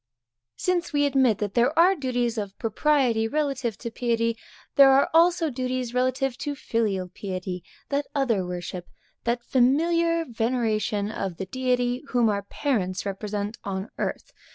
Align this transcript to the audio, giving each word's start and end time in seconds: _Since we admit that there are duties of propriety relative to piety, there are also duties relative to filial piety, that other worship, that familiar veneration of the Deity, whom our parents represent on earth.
_Since 0.59 0.93
we 0.93 1.05
admit 1.05 1.37
that 1.37 1.53
there 1.53 1.77
are 1.77 1.93
duties 1.95 2.39
of 2.39 2.57
propriety 2.57 3.27
relative 3.27 3.77
to 3.77 3.91
piety, 3.91 4.35
there 4.75 4.89
are 4.89 5.11
also 5.13 5.51
duties 5.51 5.93
relative 5.93 6.39
to 6.39 6.55
filial 6.55 7.07
piety, 7.09 7.63
that 7.89 8.07
other 8.15 8.43
worship, 8.43 8.89
that 9.25 9.43
familiar 9.43 10.25
veneration 10.25 11.11
of 11.11 11.37
the 11.37 11.45
Deity, 11.45 12.03
whom 12.07 12.29
our 12.29 12.41
parents 12.41 13.05
represent 13.05 13.59
on 13.63 13.91
earth. 13.99 14.33